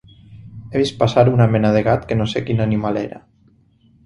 He 0.71 0.79
vist 0.81 0.95
passar 1.03 1.25
una 1.33 1.47
mena 1.57 1.71
de 1.77 1.83
gat 1.89 2.09
que 2.13 2.19
no 2.21 2.27
sé 2.33 2.43
quin 2.49 2.65
animal 2.67 2.99
era. 3.05 3.23